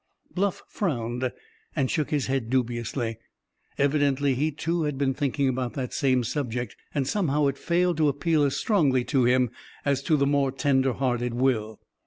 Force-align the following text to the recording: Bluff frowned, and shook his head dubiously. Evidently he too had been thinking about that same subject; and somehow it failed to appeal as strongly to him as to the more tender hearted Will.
Bluff 0.33 0.63
frowned, 0.67 1.31
and 1.75 1.91
shook 1.91 2.09
his 2.09 2.25
head 2.25 2.49
dubiously. 2.49 3.19
Evidently 3.77 4.33
he 4.33 4.51
too 4.51 4.81
had 4.85 4.97
been 4.97 5.13
thinking 5.13 5.47
about 5.47 5.75
that 5.75 5.93
same 5.93 6.23
subject; 6.23 6.75
and 6.95 7.07
somehow 7.07 7.45
it 7.45 7.55
failed 7.59 7.97
to 7.97 8.09
appeal 8.09 8.43
as 8.43 8.57
strongly 8.57 9.03
to 9.03 9.25
him 9.25 9.51
as 9.85 10.01
to 10.01 10.17
the 10.17 10.25
more 10.25 10.51
tender 10.51 10.93
hearted 10.93 11.35
Will. 11.35 11.79